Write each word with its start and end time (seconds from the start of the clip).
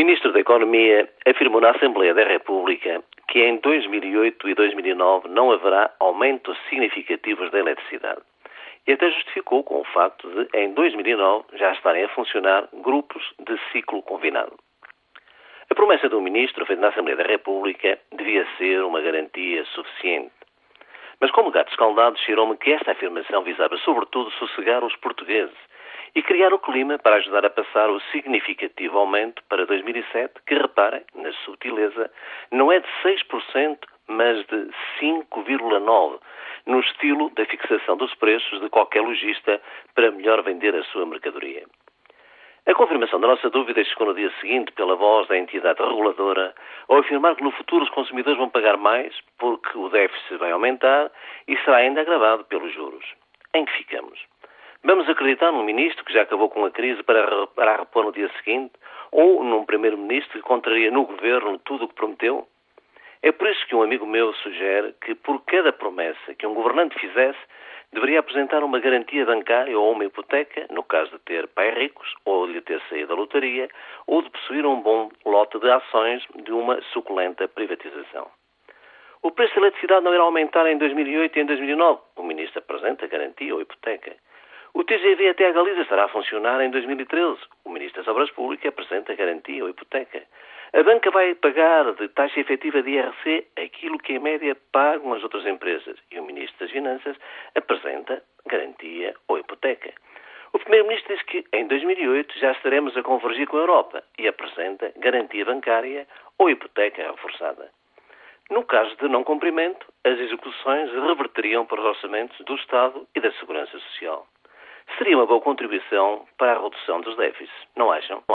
Ministro 0.00 0.32
da 0.32 0.40
Economia 0.40 1.06
afirmou 1.26 1.60
na 1.60 1.72
Assembleia 1.72 2.14
da 2.14 2.24
República 2.24 3.04
que 3.28 3.40
em 3.40 3.58
2008 3.58 4.48
e 4.48 4.54
2009 4.54 5.28
não 5.28 5.52
haverá 5.52 5.94
aumentos 6.00 6.56
significativos 6.70 7.50
da 7.50 7.58
eletricidade. 7.58 8.22
E 8.86 8.92
até 8.92 9.10
justificou 9.10 9.62
com 9.62 9.78
o 9.78 9.84
facto 9.84 10.26
de, 10.26 10.58
em 10.58 10.72
2009, 10.72 11.44
já 11.52 11.72
estarem 11.72 12.02
a 12.04 12.08
funcionar 12.08 12.66
grupos 12.82 13.22
de 13.46 13.60
ciclo 13.72 14.00
combinado. 14.00 14.56
A 15.68 15.74
promessa 15.74 16.08
do 16.08 16.18
Ministro, 16.22 16.64
feita 16.64 16.80
na 16.80 16.88
Assembleia 16.88 17.18
da 17.18 17.24
República, 17.24 17.98
devia 18.16 18.46
ser 18.56 18.82
uma 18.82 19.02
garantia 19.02 19.66
suficiente. 19.66 20.32
Mas 21.20 21.30
como 21.30 21.50
gato 21.50 21.68
escaldado, 21.72 22.18
cheirou-me 22.20 22.56
que 22.56 22.72
esta 22.72 22.92
afirmação 22.92 23.42
visava 23.42 23.76
sobretudo 23.76 24.30
sossegar 24.30 24.82
os 24.82 24.96
portugueses 24.96 25.58
e 26.14 26.22
criar 26.22 26.52
o 26.52 26.58
clima 26.58 26.98
para 26.98 27.16
ajudar 27.16 27.44
a 27.44 27.50
passar 27.50 27.88
o 27.90 28.00
significativo 28.12 28.98
aumento 28.98 29.42
para 29.48 29.66
2007, 29.66 30.34
que, 30.46 30.54
reparem, 30.54 31.02
na 31.14 31.32
subtileza, 31.44 32.10
não 32.50 32.72
é 32.72 32.80
de 32.80 32.88
6%, 33.02 33.78
mas 34.08 34.44
de 34.46 34.70
5,9%, 35.00 36.20
no 36.66 36.80
estilo 36.80 37.30
da 37.30 37.44
fixação 37.46 37.96
dos 37.96 38.14
preços 38.14 38.60
de 38.60 38.68
qualquer 38.68 39.00
lojista 39.00 39.60
para 39.94 40.10
melhor 40.10 40.42
vender 40.42 40.74
a 40.74 40.84
sua 40.84 41.06
mercadoria. 41.06 41.64
A 42.66 42.74
confirmação 42.74 43.18
da 43.18 43.26
nossa 43.26 43.48
dúvida 43.48 43.82
chegou 43.82 44.08
no 44.08 44.14
dia 44.14 44.30
seguinte 44.40 44.70
pela 44.72 44.94
voz 44.94 45.26
da 45.28 45.36
entidade 45.38 45.82
reguladora 45.82 46.54
ao 46.88 46.98
afirmar 46.98 47.34
que 47.34 47.42
no 47.42 47.50
futuro 47.52 47.84
os 47.84 47.90
consumidores 47.90 48.38
vão 48.38 48.50
pagar 48.50 48.76
mais 48.76 49.14
porque 49.38 49.76
o 49.78 49.88
déficit 49.88 50.36
vai 50.36 50.52
aumentar 50.52 51.10
e 51.48 51.56
será 51.58 51.78
ainda 51.78 52.02
agravado 52.02 52.44
pelos 52.44 52.72
juros. 52.74 53.04
Em 53.54 53.64
que 53.64 53.72
ficamos? 53.72 54.20
Vamos 54.82 55.06
acreditar 55.10 55.52
num 55.52 55.62
ministro 55.62 56.02
que 56.06 56.12
já 56.12 56.22
acabou 56.22 56.48
com 56.48 56.64
a 56.64 56.70
crise 56.70 57.02
para, 57.02 57.46
para 57.48 57.72
a 57.72 57.76
repor 57.76 58.02
no 58.02 58.12
dia 58.12 58.30
seguinte? 58.38 58.72
Ou 59.12 59.44
num 59.44 59.66
primeiro-ministro 59.66 60.38
que 60.38 60.42
contraria 60.42 60.90
no 60.90 61.04
governo 61.04 61.58
tudo 61.58 61.84
o 61.84 61.88
que 61.88 61.94
prometeu? 61.94 62.48
É 63.22 63.30
por 63.30 63.46
isso 63.50 63.66
que 63.66 63.74
um 63.74 63.82
amigo 63.82 64.06
meu 64.06 64.32
sugere 64.32 64.94
que, 65.04 65.14
por 65.14 65.44
cada 65.44 65.70
promessa 65.70 66.34
que 66.34 66.46
um 66.46 66.54
governante 66.54 66.98
fizesse, 66.98 67.38
deveria 67.92 68.20
apresentar 68.20 68.64
uma 68.64 68.80
garantia 68.80 69.26
bancária 69.26 69.78
ou 69.78 69.92
uma 69.92 70.06
hipoteca, 70.06 70.66
no 70.70 70.82
caso 70.82 71.10
de 71.10 71.18
ter 71.18 71.46
pais 71.48 71.74
ricos, 71.76 72.14
ou 72.24 72.46
de 72.46 72.62
ter 72.62 72.80
saído 72.88 73.08
da 73.08 73.14
lotaria, 73.14 73.68
ou 74.06 74.22
de 74.22 74.30
possuir 74.30 74.64
um 74.64 74.80
bom 74.80 75.10
lote 75.26 75.58
de 75.58 75.70
ações 75.70 76.24
de 76.42 76.52
uma 76.52 76.80
suculenta 76.94 77.46
privatização. 77.46 78.30
O 79.22 79.30
preço 79.30 79.54
da 79.56 79.60
eletricidade 79.60 80.02
não 80.02 80.14
irá 80.14 80.22
aumentar 80.22 80.66
em 80.66 80.78
2008 80.78 81.38
e 81.38 81.42
em 81.42 81.44
2009. 81.44 82.00
O 82.16 82.22
ministro 82.22 82.60
apresenta 82.60 83.06
garantia 83.06 83.54
ou 83.54 83.60
hipoteca. 83.60 84.16
O 84.72 84.84
TGV 84.84 85.30
até 85.30 85.48
a 85.48 85.52
Galiza 85.52 85.82
estará 85.82 86.04
a 86.04 86.08
funcionar 86.08 86.60
em 86.60 86.70
2013. 86.70 87.40
O 87.64 87.70
Ministro 87.70 88.00
das 88.00 88.08
Obras 88.08 88.30
Públicas 88.30 88.68
apresenta 88.68 89.14
garantia 89.16 89.64
ou 89.64 89.68
hipoteca. 89.68 90.22
A 90.72 90.82
banca 90.84 91.10
vai 91.10 91.34
pagar 91.34 91.92
de 91.94 92.08
taxa 92.10 92.38
efetiva 92.38 92.80
de 92.80 92.90
IRC 92.90 93.48
aquilo 93.56 93.98
que 93.98 94.12
em 94.12 94.20
média 94.20 94.56
pagam 94.70 95.12
as 95.12 95.22
outras 95.24 95.44
empresas. 95.44 95.98
E 96.12 96.20
o 96.20 96.24
Ministro 96.24 96.60
das 96.60 96.70
Finanças 96.70 97.16
apresenta 97.56 98.22
garantia 98.46 99.12
ou 99.26 99.38
hipoteca. 99.38 99.92
O 100.52 100.58
Primeiro-Ministro 100.60 101.16
diz 101.16 101.22
que 101.24 101.44
em 101.52 101.66
2008 101.66 102.38
já 102.38 102.52
estaremos 102.52 102.96
a 102.96 103.02
convergir 103.02 103.48
com 103.48 103.56
a 103.56 103.60
Europa 103.60 104.04
e 104.18 104.28
apresenta 104.28 104.92
garantia 104.96 105.44
bancária 105.44 106.06
ou 106.38 106.48
hipoteca 106.48 107.10
reforçada. 107.10 107.70
No 108.48 108.64
caso 108.64 108.96
de 108.96 109.08
não 109.08 109.24
cumprimento, 109.24 109.86
as 110.04 110.18
execuções 110.18 110.92
reverteriam 110.92 111.66
para 111.66 111.80
os 111.80 111.86
orçamentos 111.86 112.38
do 112.44 112.54
Estado 112.54 113.06
e 113.16 113.20
da 113.20 113.32
Segurança 113.32 113.76
Social 113.78 114.26
seria 115.00 115.16
uma 115.16 115.24
boa 115.24 115.40
contribuição 115.40 116.26
para 116.36 116.52
a 116.52 116.62
redução 116.62 117.00
dos 117.00 117.16
déficits, 117.16 117.50
não 117.74 117.90
acham? 117.90 118.22